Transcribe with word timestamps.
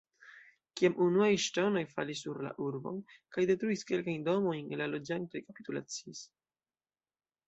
Kiam 0.79 0.95
unuaj 1.05 1.27
ŝtonoj 1.41 1.83
falis 1.91 2.23
sur 2.25 2.39
la 2.45 2.53
urbon 2.67 2.97
kaj 3.37 3.45
detruis 3.51 3.83
kelkajn 3.91 4.25
domojn, 4.29 4.71
la 4.81 4.87
loĝantoj 4.95 5.43
kapitulacis. 5.51 6.23